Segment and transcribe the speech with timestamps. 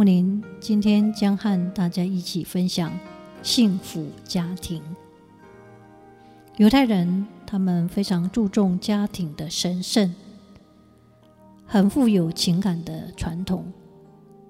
[0.00, 2.90] 木林今天将和大家一起分享
[3.42, 4.80] 幸福家庭。
[6.56, 10.14] 犹太人他们非常注重家庭的神圣，
[11.66, 13.70] 很富有情感的传统。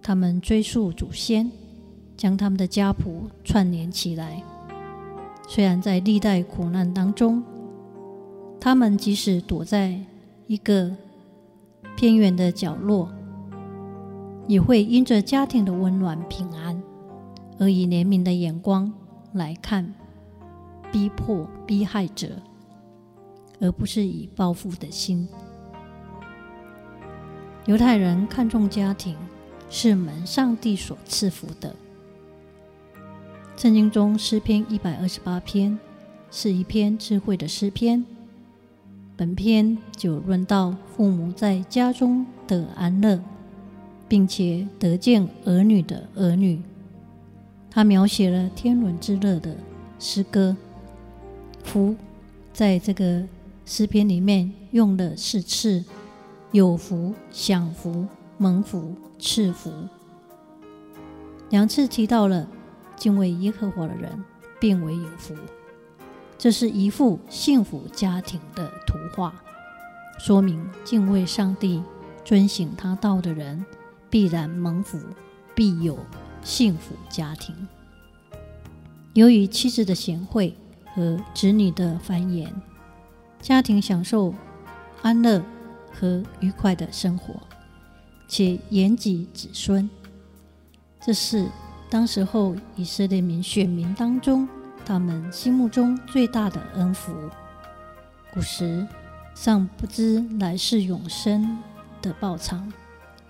[0.00, 1.52] 他们追溯祖先，
[2.16, 4.42] 将他们的家谱串联起来。
[5.46, 7.44] 虽然在历代苦难当中，
[8.58, 10.00] 他们即使躲在
[10.46, 10.96] 一个
[11.94, 13.12] 偏远的角落。
[14.46, 16.82] 也会因着家庭的温暖平安，
[17.58, 18.92] 而以怜悯的眼光
[19.32, 19.94] 来看
[20.92, 22.42] 逼迫逼害者，
[23.60, 25.28] 而不是以报复的心。
[27.66, 29.16] 犹太人看重家庭，
[29.70, 31.74] 是蒙上帝所赐福的。
[33.56, 35.78] 圣经中诗篇一百二十八篇
[36.30, 38.04] 是一篇智慧的诗篇，
[39.16, 43.18] 本篇就论到父母在家中的安乐。
[44.08, 46.60] 并且得见儿女的儿女，
[47.70, 49.56] 他描写了天伦之乐的
[49.98, 50.56] 诗歌。
[51.64, 51.96] 福
[52.52, 53.24] 在这个
[53.64, 55.82] 诗篇里面用了四次：
[56.52, 59.72] 有福、享福、蒙福、赐福。
[61.50, 62.46] 两次提到了
[62.96, 64.24] 敬畏耶和华的人
[64.60, 65.34] 变为有福，
[66.36, 69.34] 这是一幅幸福家庭的图画，
[70.18, 71.82] 说明敬畏上帝、
[72.24, 73.64] 遵行他道的人。
[74.14, 74.96] 必然蒙福，
[75.56, 75.98] 必有
[76.44, 77.52] 幸福家庭。
[79.12, 80.56] 由于妻子的贤惠
[80.94, 82.48] 和子女的繁衍，
[83.42, 84.32] 家庭享受
[85.02, 85.42] 安乐
[85.92, 87.34] 和愉快的生活，
[88.28, 89.90] 且延及子孙。
[91.04, 91.48] 这是
[91.90, 94.48] 当时候以色列民选民当中，
[94.86, 97.12] 他们心目中最大的恩福。
[98.32, 98.86] 古时
[99.34, 101.58] 尚不知来世永生
[102.00, 102.72] 的报偿。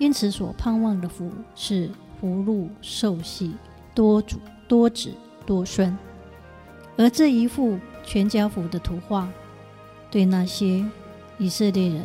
[0.05, 1.89] 因此，所盼望的福是
[2.21, 3.55] 福禄寿喜、
[3.95, 4.39] 多祖
[4.69, 5.11] 多子
[5.47, 5.97] 多孙。
[6.99, 9.27] 而这一幅全家福的图画，
[10.11, 10.85] 对那些
[11.39, 12.03] 以色列人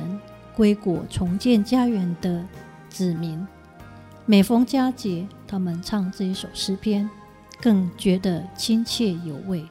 [0.55, 2.41] 归国重建家园的
[2.88, 3.45] 子民，
[4.25, 7.09] 每逢佳节，他们唱这一首诗篇，
[7.59, 9.67] 更觉得亲切有味。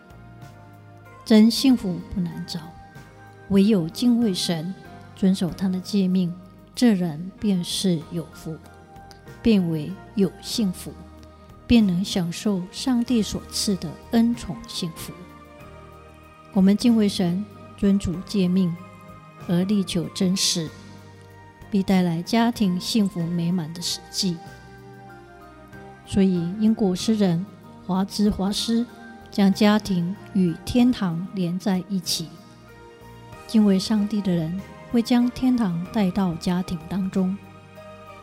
[1.24, 2.60] 真幸福不难找，
[3.48, 4.74] 唯有敬畏神，
[5.16, 6.30] 遵守他的诫命。
[6.78, 8.56] 这人便是有福，
[9.42, 10.92] 变为有幸福，
[11.66, 15.12] 便能享受上帝所赐的恩宠幸福。
[16.52, 17.44] 我们敬畏神，
[17.76, 18.72] 尊主诫命，
[19.48, 20.70] 而力求真实，
[21.68, 24.36] 必带来家庭幸福美满的实际。
[26.06, 27.44] 所以，英国诗人
[27.88, 28.86] 华兹华斯
[29.32, 32.28] 将家庭与天堂连在一起。
[33.48, 37.36] 敬畏上帝的人，会将天堂带到家庭当中，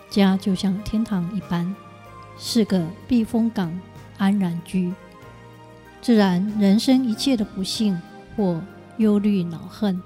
[0.09, 1.75] 家就像天堂一般，
[2.37, 3.79] 是个避风港，
[4.17, 4.93] 安然居。
[6.01, 7.99] 自然，人生一切的不幸
[8.35, 8.61] 或
[8.97, 10.01] 忧虑恼恨，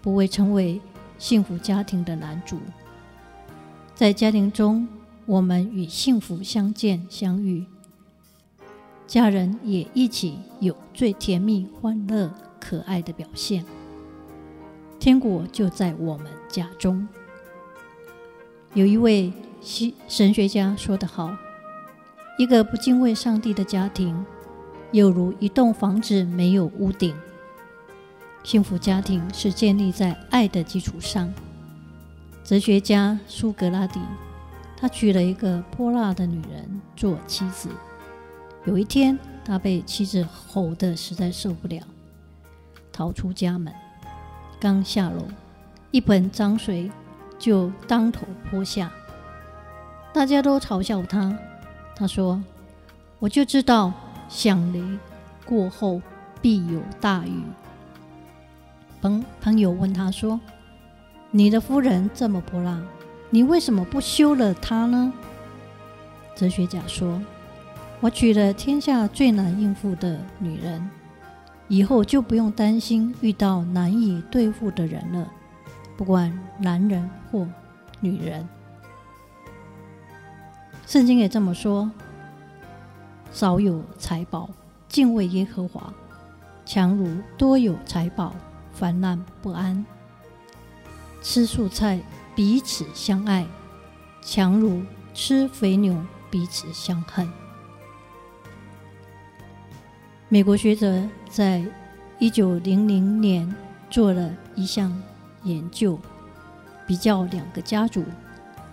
[0.00, 0.80] 不会成为
[1.18, 2.60] 幸福家庭的男主。
[3.94, 4.86] 在家庭中，
[5.24, 7.64] 我们与幸福相见相遇，
[9.06, 13.64] 家人也一起有最甜蜜、欢乐、可爱的表现。
[15.06, 17.06] 天国就在我们家中。
[18.74, 21.32] 有一位西神学家说得好
[22.40, 24.26] ：“一个不敬畏上帝的家庭，
[24.90, 27.14] 犹如一栋房子没有屋顶。
[28.42, 31.32] 幸福家庭是建立在爱的基础上。”
[32.42, 34.00] 哲学家苏格拉底，
[34.76, 37.68] 他娶了一个泼辣的女人做妻子。
[38.64, 41.80] 有一天，他被妻子吼得实在受不了，
[42.90, 43.72] 逃出家门。
[44.58, 45.26] 刚下楼，
[45.90, 46.90] 一盆脏水
[47.38, 48.90] 就当头泼下，
[50.12, 51.36] 大家都嘲笑他。
[51.94, 52.42] 他说
[53.18, 53.92] ：“我就知道，
[54.28, 54.82] 响雷
[55.44, 56.00] 过后
[56.40, 57.42] 必有大雨。”
[59.02, 60.40] 朋朋友问他说
[61.30, 62.80] ：“你的夫人这么泼辣，
[63.30, 65.12] 你为什么不休了她呢？”
[66.34, 67.20] 哲学家说
[68.00, 70.90] ：“我娶了天下最难应付的女人。”
[71.68, 75.30] 以后就不用担心遇到难以对付的人了，
[75.96, 77.46] 不管男人或
[78.00, 78.48] 女人。
[80.86, 81.90] 圣经也这么说：
[83.32, 84.48] 少有财宝，
[84.88, 85.92] 敬畏耶和华，
[86.64, 88.32] 强如多有财宝，
[88.72, 89.84] 烦乱不安。
[91.20, 92.00] 吃素菜，
[92.36, 93.44] 彼此相爱，
[94.22, 97.28] 强如吃肥牛，彼此相恨。
[100.28, 101.00] 美国学者
[101.30, 101.64] 在
[102.18, 103.54] 一九零零年
[103.88, 104.92] 做了一项
[105.44, 105.96] 研究，
[106.84, 108.04] 比较两个家族，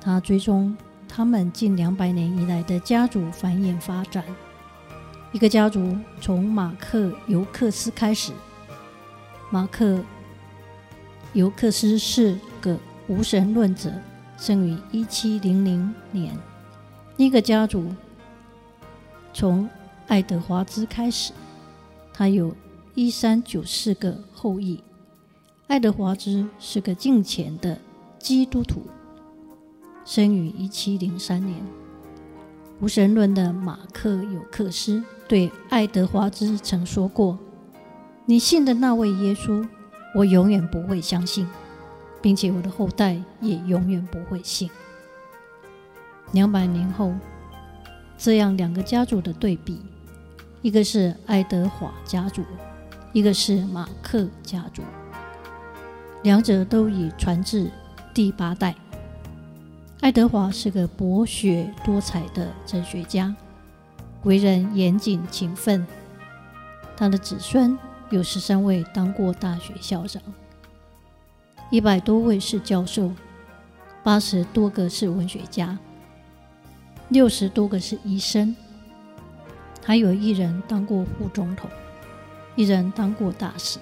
[0.01, 0.75] 他追踪
[1.07, 4.23] 他们近两百年以来的家族繁衍发展。
[5.31, 8.31] 一个家族从马克尤克斯开始，
[9.51, 9.99] 马克。
[11.33, 12.77] 尤克斯是个
[13.07, 13.91] 无神论者，
[14.37, 16.35] 生于一七零零年。
[17.17, 17.91] 一个家族
[19.33, 19.67] 从
[20.07, 21.33] 爱德华兹开始，
[22.13, 22.55] 他有
[22.93, 24.81] 一三九四个后裔。
[25.67, 27.79] 爱德华兹是个敬虔的
[28.19, 28.83] 基督徒，
[30.05, 31.61] 生于一七零三年。
[32.79, 37.39] 无神论的马克尤克斯对爱德华兹曾说过
[38.25, 39.67] ：“你信的那位耶稣。”
[40.15, 41.47] 我永远不会相信，
[42.21, 44.69] 并且我的后代也永远不会信。
[46.33, 47.11] 两百年后，
[48.15, 49.81] 这样两个家族的对比，
[50.63, 52.41] 一个是爱德华家族，
[53.11, 54.81] 一个是马克家族，
[56.23, 57.69] 两者都已传至
[58.13, 58.73] 第八代。
[59.99, 63.35] 爱德华是个博学多才的哲学家，
[64.23, 65.85] 为人严谨勤奋，
[66.97, 67.77] 他的子孙。
[68.09, 70.21] 有十三位当过大学校长，
[71.71, 73.11] 一百多位是教授，
[74.03, 75.75] 八十多个是文学家，
[77.09, 78.55] 六十多个是医生，
[79.83, 81.69] 还有一人当过副总统，
[82.55, 83.79] 一人当过大使，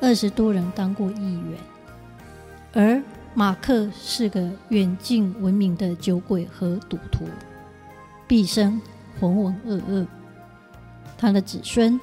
[0.00, 1.58] 二十多人当过议员。
[2.72, 3.02] 而
[3.34, 7.24] 马克是个远近闻名的酒鬼和赌徒，
[8.26, 8.80] 毕生
[9.20, 10.06] 浑浑噩噩。
[11.16, 12.00] 他的子孙。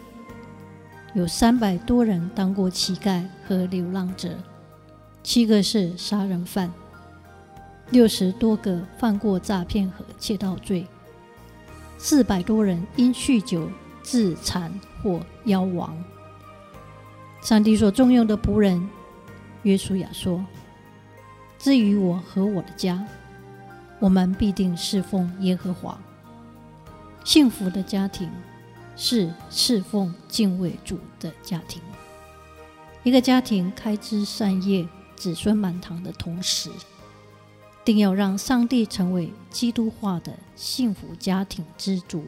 [1.13, 4.29] 有三百多人当过乞丐和流浪者，
[5.21, 6.71] 七个是杀人犯，
[7.89, 10.87] 六十多个犯过诈骗和窃盗罪，
[12.03, 13.69] 四百多人因酗酒
[14.01, 15.95] 自残或夭亡。
[17.41, 18.89] 上帝所重用的仆人
[19.61, 20.43] 约书亚说
[21.59, 23.05] ：“至于我和我的家，
[23.99, 25.95] 我们必定侍奉耶和华。”
[27.23, 28.29] 幸福的家庭。
[28.97, 31.81] 是侍奉敬畏主的家庭。
[33.03, 36.69] 一个家庭开枝散叶、子孙满堂的同时，
[37.83, 42.23] 定要让上帝成为基督化的幸福家庭之主。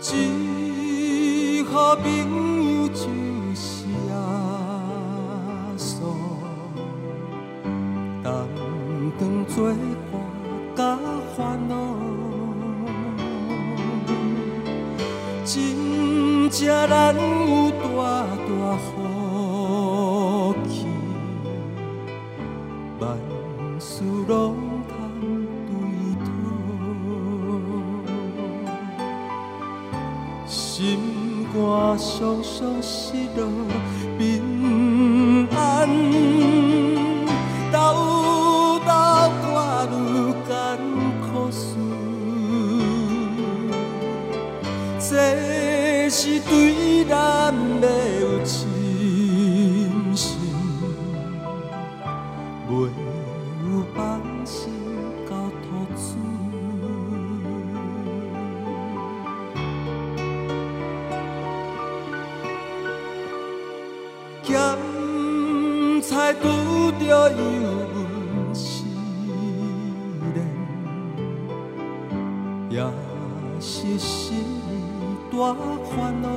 [0.00, 2.10] 只好朋
[2.82, 3.04] 友就
[3.54, 6.00] 是阿嫂，
[8.22, 9.74] 同当作
[16.58, 17.86] 才咱有大
[18.34, 18.90] 大福
[20.68, 20.74] 气，
[22.98, 23.06] 万
[23.78, 24.34] 事拢
[24.88, 24.92] 通
[25.68, 25.70] 对
[26.24, 26.26] 妥，
[30.48, 31.56] 心肝
[31.96, 33.40] 酸酸失落，
[34.18, 36.37] 平安。
[72.70, 72.84] 也
[73.60, 74.44] 是心
[75.30, 76.28] 大烦恼。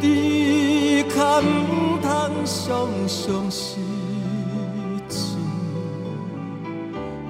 [0.00, 2.08] 只可唔通
[2.44, 3.80] 常常失
[5.08, 5.36] 志，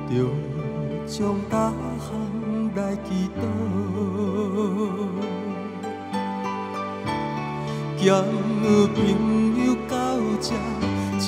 [0.09, 0.13] 着
[1.07, 2.09] 将大项
[2.77, 3.41] 来祈祷。
[7.97, 8.23] 交
[8.95, 8.97] 朋
[9.67, 9.95] 友到
[10.41, 10.47] 这
[11.19, 11.27] 珍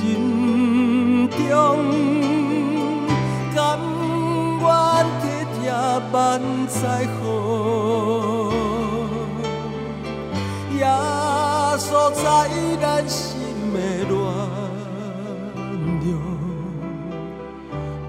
[1.31, 1.59] 重，
[6.81, 7.23] 万载好，
[10.79, 10.87] 耶
[11.77, 12.23] 稣在
[12.81, 13.39] 咱心
[13.75, 13.77] 的
[14.09, 14.13] 暖
[16.01, 16.09] 融，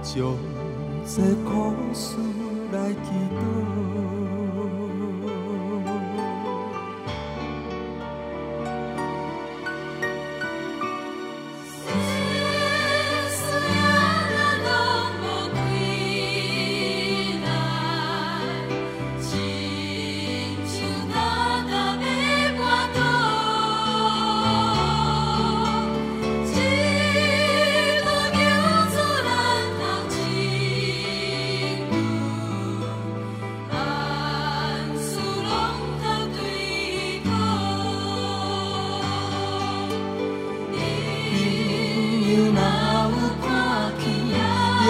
[0.01, 0.13] 将
[1.05, 1.49] 这苦
[1.93, 2.15] 事。
[2.71, 4.40] 来祈祷。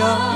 [0.02, 0.31] 心